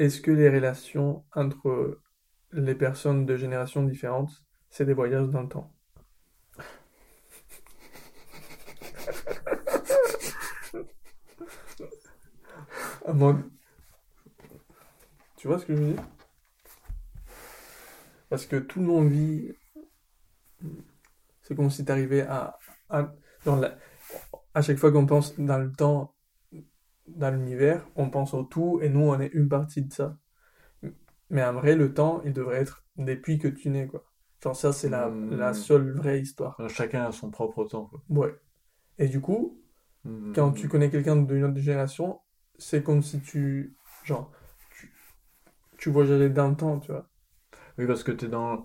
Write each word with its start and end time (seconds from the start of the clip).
est-ce 0.00 0.20
que 0.20 0.32
les 0.32 0.50
relations 0.50 1.24
entre 1.32 2.00
les 2.52 2.74
personnes 2.74 3.26
de 3.26 3.36
générations 3.36 3.84
différentes, 3.84 4.44
c'est 4.70 4.86
des 4.86 4.94
voyages 4.94 5.28
dans 5.30 5.42
le 5.42 5.48
temps? 5.48 5.72
Mon- 13.12 13.50
Tu 15.36 15.48
vois 15.48 15.58
ce 15.58 15.66
que 15.66 15.74
je 15.74 15.82
veux 15.82 15.92
dire? 15.94 16.04
Parce 18.28 18.46
que 18.46 18.56
tout 18.56 18.80
le 18.80 18.86
monde 18.86 19.10
vit. 19.10 19.52
C'est 21.42 21.54
comme 21.54 21.70
si 21.70 21.84
t'arrivais 21.84 22.22
à, 22.22 22.56
à, 22.88 23.12
à 24.54 24.62
chaque 24.62 24.76
fois 24.78 24.92
qu'on 24.92 25.06
pense 25.06 25.38
dans 25.38 25.58
le 25.58 25.72
temps, 25.72 26.14
dans 27.08 27.30
l'univers, 27.34 27.86
on 27.96 28.10
pense 28.10 28.34
au 28.34 28.44
tout 28.44 28.80
et 28.82 28.88
nous 28.88 29.00
on 29.02 29.20
est 29.20 29.28
une 29.34 29.48
partie 29.48 29.82
de 29.82 29.92
ça. 29.92 30.16
Mais 31.30 31.42
en 31.44 31.52
vrai, 31.54 31.76
le 31.76 31.94
temps, 31.94 32.20
il 32.24 32.32
devrait 32.32 32.58
être 32.60 32.84
depuis 32.96 33.38
que 33.38 33.48
tu 33.48 33.70
nais, 33.70 33.86
quoi. 33.86 34.04
Genre 34.42 34.56
ça, 34.56 34.72
c'est 34.72 34.88
la, 34.88 35.18
la 35.30 35.52
Hmm. 35.52 35.54
seule 35.54 35.92
vraie 35.92 36.20
histoire. 36.20 36.60
Euh, 36.60 36.68
Chacun 36.68 37.04
a 37.04 37.12
son 37.12 37.30
propre 37.30 37.64
temps, 37.64 37.86
quoi. 37.86 38.02
Ouais. 38.08 38.34
Et 38.98 39.08
du 39.08 39.20
coup, 39.20 39.60
Hmm. 40.04 40.32
quand 40.34 40.52
tu 40.52 40.68
connais 40.68 40.90
quelqu'un 40.90 41.16
d'une 41.16 41.44
autre 41.44 41.58
génération, 41.60 42.20
c'est 42.58 42.82
comme 42.84 43.02
si 43.02 43.20
tu, 43.20 43.76
genre, 44.04 44.32
tu, 44.70 44.92
tu 45.78 45.90
voyageais 45.90 46.30
dans 46.30 46.48
le 46.50 46.56
temps, 46.56 46.80
tu 46.80 46.92
vois. 46.92 47.08
Oui, 47.78 47.86
parce 47.86 48.04
que 48.04 48.12
t'es 48.12 48.28
dans... 48.28 48.64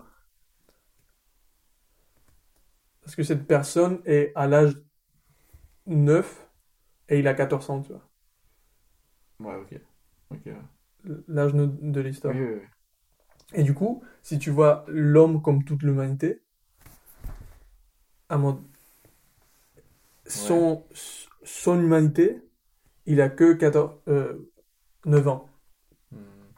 Parce 3.02 3.16
que 3.16 3.22
cette 3.22 3.46
personne 3.46 4.02
est 4.04 4.32
à 4.34 4.46
l'âge 4.46 4.76
9 5.86 6.48
et 7.08 7.18
il 7.20 7.28
a 7.28 7.34
14 7.34 7.70
ans, 7.70 7.82
tu 7.82 7.92
vois. 7.92 8.08
Ouais, 9.40 9.54
ok. 9.56 9.80
Ok, 10.30 10.42
ouais. 10.46 10.62
L'âge 11.28 11.52
de 11.54 12.00
l'histoire. 12.00 12.34
Oui, 12.34 12.40
oui, 12.40 12.54
oui. 12.54 12.68
Et 13.54 13.64
du 13.64 13.74
coup, 13.74 14.04
si 14.22 14.38
tu 14.38 14.50
vois 14.50 14.84
l'homme 14.86 15.42
comme 15.42 15.64
toute 15.64 15.82
l'humanité, 15.82 16.42
à 18.28 18.36
mon... 18.38 18.64
son, 20.26 20.84
son 21.42 21.80
humanité, 21.80 22.42
il 23.06 23.20
a 23.20 23.28
que 23.28 23.54
14, 23.54 23.96
euh, 24.08 24.50
9 25.06 25.28
ans. 25.28 25.48
Hmm. 26.12 26.52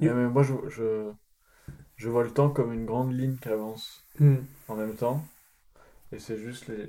Mais 0.00 0.12
moi, 0.28 0.42
je, 0.42 0.54
je, 0.68 1.10
je 1.96 2.10
vois 2.10 2.24
le 2.24 2.32
temps 2.32 2.50
comme 2.50 2.72
une 2.72 2.86
grande 2.86 3.12
ligne 3.14 3.36
qui 3.38 3.48
avance 3.48 4.02
Hmm. 4.18 4.46
en 4.68 4.76
même 4.76 4.96
temps. 4.96 5.24
Et 6.12 6.18
c'est 6.20 6.38
juste 6.38 6.68
les, 6.68 6.88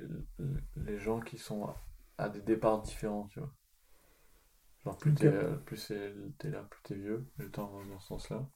les 0.76 0.98
gens 0.98 1.20
qui 1.20 1.38
sont 1.38 1.66
à, 1.66 1.76
à 2.18 2.28
des 2.28 2.40
départs 2.42 2.82
différents, 2.82 3.28
tu 3.32 3.40
vois. 3.40 3.52
Genre, 4.84 4.96
plus 4.98 5.14
t'es 5.14 5.26
euh, 5.26 5.56
t'es 6.38 6.50
là, 6.50 6.62
plus 6.70 6.82
t'es 6.84 6.94
vieux. 6.94 7.26
Le 7.38 7.50
temps 7.50 7.66
avance 7.68 7.88
dans 7.88 8.00
ce 8.00 8.06
sens-là. 8.08 8.48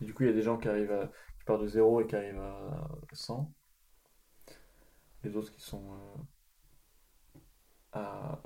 Et 0.00 0.04
du 0.04 0.14
coup, 0.14 0.24
il 0.24 0.28
y 0.28 0.30
a 0.30 0.34
des 0.34 0.42
gens 0.42 0.58
qui 0.58 0.68
arrivent 0.68 0.92
à, 0.92 1.06
qui 1.38 1.44
partent 1.46 1.62
de 1.62 1.68
zéro 1.68 2.00
et 2.00 2.06
qui 2.06 2.16
arrivent 2.16 2.40
à 2.40 2.88
100. 3.12 3.52
Les 5.24 5.34
autres 5.34 5.50
qui 5.50 5.62
sont 5.62 5.94
euh, 5.94 6.18
à... 7.92 8.40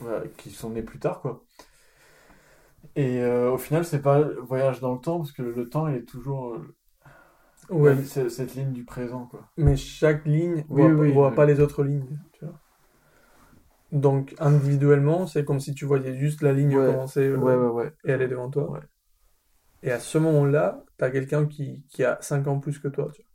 ouais, 0.00 0.30
qui 0.36 0.50
sont 0.50 0.70
nés 0.70 0.82
plus 0.82 0.98
tard, 0.98 1.20
quoi. 1.20 1.42
Et 2.96 3.20
euh, 3.20 3.50
au 3.52 3.58
final, 3.58 3.84
c'est 3.84 4.00
pas 4.02 4.20
le 4.20 4.40
voyage 4.40 4.80
dans 4.80 4.94
le 4.94 5.00
temps, 5.00 5.18
parce 5.18 5.32
que 5.32 5.42
le 5.42 5.68
temps, 5.68 5.88
il 5.88 5.96
est 5.96 6.04
toujours... 6.04 6.56
Ouais, 7.70 7.96
cette 8.04 8.54
ligne 8.54 8.72
du 8.72 8.84
présent, 8.84 9.26
quoi. 9.26 9.50
mais 9.56 9.76
chaque 9.76 10.26
ligne 10.26 10.66
Oui, 10.68 10.90
voit, 10.90 10.92
oui, 10.92 11.12
voit 11.12 11.30
oui. 11.30 11.36
pas 11.36 11.46
les 11.46 11.60
autres 11.60 11.84
lignes, 11.84 12.18
tu 12.32 12.44
vois. 12.44 12.60
Donc, 13.92 14.34
individuellement, 14.38 15.26
c'est 15.26 15.44
comme 15.44 15.60
si 15.60 15.74
tu 15.74 15.84
voyais 15.84 16.16
juste 16.16 16.40
la 16.42 16.52
ligne 16.52 16.74
Ouais. 16.76 16.86
commencer 16.86 17.28
euh, 17.28 17.36
Ouais, 17.36 17.54
ouais, 17.54 17.92
et 18.04 18.10
elle 18.12 18.22
est 18.22 18.28
devant 18.28 18.50
toi. 18.50 18.80
Et 19.82 19.90
à 19.90 19.98
ce 20.00 20.16
moment-là, 20.18 20.82
t'as 20.96 21.10
quelqu'un 21.10 21.46
qui, 21.46 21.84
qui 21.90 22.04
a 22.04 22.16
5 22.22 22.46
ans 22.46 22.58
plus 22.58 22.78
que 22.78 22.88
toi, 22.88 23.10
tu 23.12 23.22
vois. 23.22 23.28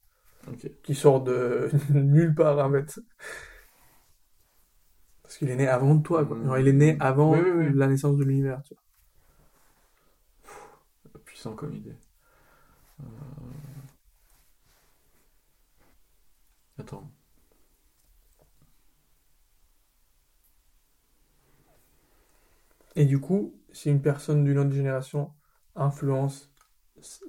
Qui 0.81 0.95
sort 0.95 1.21
de 1.23 1.69
nulle 1.93 2.33
part 2.33 2.57
en 2.65 2.71
fait. 2.71 2.99
Parce 5.21 5.37
qu'il 5.37 5.49
est 5.49 5.57
né 5.57 5.67
avant 5.67 5.99
toi, 5.99 6.25
quoi. 6.25 6.37
Mm. 6.37 6.45
Genre, 6.45 6.57
il 6.59 6.67
est 6.69 6.73
né 6.73 6.97
avant 7.01 7.33
Oui, 7.33 7.39
oui, 7.43 7.51
oui. 7.67 7.71
la 7.75 7.87
naissance 7.87 8.15
de 8.17 8.23
l'univers, 8.23 8.61
tu 8.63 8.73
vois. 8.73 8.81
Puissant 11.25 11.53
comme 11.53 11.75
idée. 11.75 11.95
Euh, 13.01 13.03
Attends. 16.79 17.11
Et 22.97 23.05
du 23.05 23.21
coup, 23.21 23.55
si 23.71 23.89
une 23.89 24.01
personne 24.01 24.43
d'une 24.43 24.57
autre 24.57 24.71
génération 24.73 25.33
influence 25.75 26.51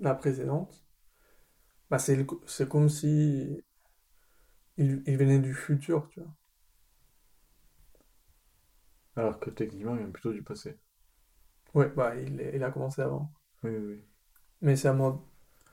la 0.00 0.16
précédente, 0.16 0.84
bah 1.90 1.98
c'est 1.98 2.26
c'est 2.46 2.68
comme 2.68 2.88
si 2.88 3.62
il, 4.78 5.02
il 5.04 5.18
venait 5.18 5.40
du 5.40 5.52
futur, 5.52 6.08
tu 6.08 6.20
vois. 6.20 6.34
Alors 9.16 9.38
que 9.38 9.50
techniquement, 9.50 9.96
il 9.96 9.98
vient 9.98 10.10
plutôt 10.10 10.32
du 10.32 10.42
passé. 10.42 10.78
Ouais, 11.74 11.88
bah 11.88 12.14
il, 12.14 12.42
il 12.54 12.62
a 12.62 12.70
commencé 12.70 13.00
avant. 13.00 13.32
Oui, 13.62 13.70
oui, 13.70 13.78
oui. 13.94 14.04
Mais 14.60 14.76
c'est 14.76 14.88
à 14.88 14.92
moi. 14.92 15.24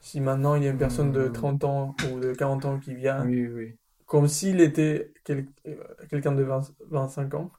Si 0.01 0.19
maintenant 0.21 0.55
il 0.55 0.63
y 0.63 0.67
a 0.67 0.71
une 0.71 0.77
personne 0.77 1.11
de 1.11 1.27
Mm. 1.27 1.29
30 1.29 1.63
ans 1.63 1.95
ou 2.01 2.19
de 2.19 2.33
40 2.33 2.65
ans 2.65 2.79
qui 2.79 2.93
vient, 2.95 3.31
Oui, 3.31 3.47
oui, 3.47 3.53
oui. 3.53 3.77
comme 4.07 4.27
s'il 4.27 4.61
était 4.61 5.13
quel- 5.25 5.47
euh, 5.67 5.83
quelqu'un 6.09 6.33
de 6.33 6.43
20 6.43 6.61
25 6.89 7.33
ans, 7.35 7.51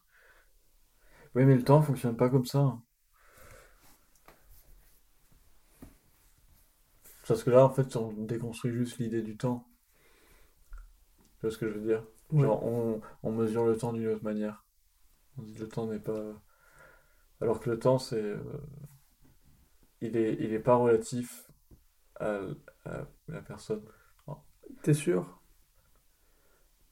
Oui, 1.37 1.45
mais 1.45 1.55
le 1.55 1.63
temps 1.63 1.83
fonctionne 1.83 2.17
pas 2.17 2.29
comme 2.29 2.47
ça. 2.47 2.81
Parce 7.29 7.45
que 7.45 7.51
là, 7.51 7.63
en 7.63 7.69
fait, 7.69 7.95
on 7.97 8.11
déconstruit 8.25 8.73
juste 8.73 8.97
l'idée 8.97 9.21
du 9.21 9.37
temps. 9.37 9.69
Tu 11.39 11.47
vois 11.47 11.51
ce 11.51 11.57
que 11.59 11.69
je 11.69 11.79
veux 11.79 11.87
dire? 11.87 12.05
Ouais. 12.31 12.43
Genre, 12.43 12.63
on, 12.63 13.01
on 13.23 13.33
mesure 13.33 13.65
le 13.65 13.77
temps 13.77 13.93
d'une 13.95 14.09
autre 14.09 14.23
manière. 14.25 14.65
On 15.39 15.43
dit 15.43 15.55
le 15.55 15.69
temps 15.69 15.87
n'est 15.87 16.01
pas... 16.01 16.43
Alors 17.41 17.61
que 17.61 17.71
le 17.71 17.79
temps, 17.79 17.99
c'est... 17.99 18.21
euh, 18.23 18.39
il 20.01 20.17
est, 20.17 20.35
il 20.41 20.53
est 20.53 20.59
pas 20.59 20.77
relatif 20.77 21.51
à, 22.21 22.41
à 22.87 23.07
la 23.29 23.43
personne. 23.43 23.83
T'es 24.83 24.95
sûr? 24.95 25.27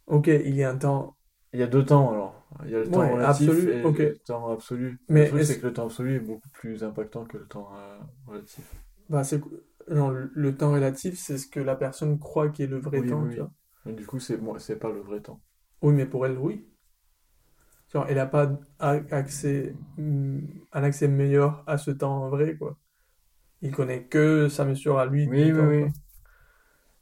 Ok, 0.07 0.29
il 0.29 0.55
y 0.55 0.65
a 0.65 0.71
un 0.71 0.79
temps. 0.79 1.15
Il 1.53 1.61
y 1.61 1.63
a 1.63 1.67
deux 1.67 1.85
temps, 1.85 2.11
alors. 2.11 2.34
Il 2.65 2.71
y 2.71 2.75
a 2.75 2.81
le 2.81 2.91
temps 2.91 3.03
Ouais, 3.03 3.11
relatif 3.11 3.67
absolu, 3.67 3.69
et 3.69 3.91
le 3.93 4.19
temps 4.19 4.51
absolu. 4.53 5.01
Mais 5.09 5.25
Le 5.25 5.25
truc, 5.25 5.45
c'est 5.45 5.59
que 5.61 5.67
le 5.67 5.73
temps 5.73 5.87
absolu 5.87 6.17
est 6.17 6.21
beaucoup 6.21 6.49
plus 6.51 6.85
impactant 6.85 7.25
que 7.27 7.39
le 7.39 7.47
temps 7.47 7.71
euh, 7.77 7.99
relatif. 8.27 8.65
Bah, 9.09 9.25
c'est... 9.25 9.41
genre, 9.89 10.11
le, 10.11 10.57
temps 10.57 10.73
relatif, 10.73 11.19
c'est 11.19 11.39
ce 11.39 11.47
que 11.47 11.61
la 11.61 11.75
personne 11.77 12.19
croit 12.19 12.51
qui 12.51 12.63
est 12.63 12.67
le 12.67 12.79
vrai 12.79 13.03
Oui, 13.03 13.07
temps, 13.07 13.27
oui, 13.27 13.35
tu 13.35 13.41
vois. 13.41 13.51
Mais 13.85 13.93
du 13.93 14.07
coup, 14.07 14.19
c'est 14.21 14.39
moi, 14.39 14.59
c'est 14.59 14.79
pas 14.79 14.91
le 14.91 15.01
vrai 15.01 15.21
temps. 15.21 15.43
Oui, 15.83 15.93
mais 15.95 16.07
pour 16.07 16.27
elle, 16.27 16.37
oui. 16.39 16.67
Genre, 17.93 18.07
elle 18.09 18.17
n'a 18.17 18.27
pas 18.27 18.51
accès, 18.79 19.75
mm, 19.97 20.41
un 20.73 20.83
accès 20.83 21.09
meilleur 21.09 21.63
à 21.67 21.79
ce 21.79 21.91
temps 21.93 22.29
vrai, 22.29 22.57
quoi. 22.57 22.77
Il 23.63 23.73
connaît 23.73 24.05
que 24.07 24.49
sa 24.49 24.65
mesure 24.67 24.99
à 24.99 25.07
lui 25.07 25.27
Oui, 25.27 25.37
du 25.37 25.53
oui, 25.53 25.53
temps, 25.53 25.73
oui. 25.85 25.91
quoi. 25.91 25.93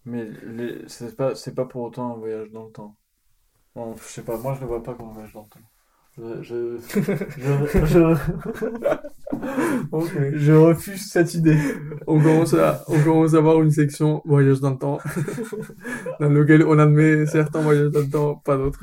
Mais 0.05 0.25
les- 0.45 0.89
c'est 0.89 1.17
pas, 1.17 1.35
c'est 1.35 1.55
pas 1.57 1.67
pour 1.67 1.83
autant 1.83 2.12
un 2.15 2.17
voyage 2.17 2.51
dans 2.53 2.67
le 2.67 2.71
temps. 2.73 2.97
Bon, 3.75 3.97
je 3.97 4.03
sais 4.05 4.22
pas, 4.25 4.37
moi 4.38 4.55
je 4.55 4.60
le 4.60 4.66
vois 4.66 4.83
pas 4.83 4.94
comme 4.94 5.09
un 5.10 5.12
voyage 5.12 5.33
dans 5.33 5.43
le 5.43 5.49
temps. 5.49 5.60
Je, 6.15 6.43
je, 6.43 6.78
je, 7.38 7.87
je, 7.87 8.15
je 10.38 10.53
refuse 10.53 11.09
cette 11.10 11.34
idée. 11.34 11.56
On 12.06 12.21
commence 12.21 12.55
à, 12.55 12.84
on 12.88 13.00
commence 13.03 13.34
à 13.34 13.38
avoir 13.38 13.62
une 13.62 13.71
section 13.71 14.21
voyage 14.25 14.61
dans 14.61 14.71
le 14.71 14.78
temps, 14.78 14.99
dans 16.21 16.28
lequel 16.28 16.65
on 16.66 16.78
admet 16.78 17.27
certains 17.27 17.61
voyages 17.62 17.91
dans 17.91 18.00
le 18.00 18.11
temps, 18.11 18.34
pas 18.37 18.56
d'autres. 18.56 18.81